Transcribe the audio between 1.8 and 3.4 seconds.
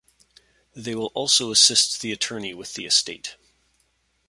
the attorney with the estate.